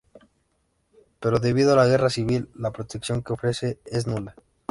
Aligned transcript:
Pero 1.19 1.37
debido 1.39 1.73
a 1.73 1.75
la 1.75 1.85
guerra 1.85 2.09
civil, 2.09 2.49
la 2.55 2.71
protección 2.71 3.21
que 3.21 3.33
ofrecen 3.33 3.77
es 3.85 4.07
nula. 4.07 4.33